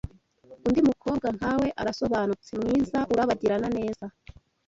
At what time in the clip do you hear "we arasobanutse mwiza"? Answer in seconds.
1.59-2.99